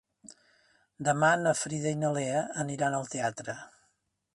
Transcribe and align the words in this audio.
Demà 1.09 1.29
na 1.43 1.53
Frida 1.61 1.95
i 1.97 2.01
na 2.05 2.13
Lea 2.19 2.43
aniran 2.67 3.01
al 3.03 3.09
teatre. 3.17 3.61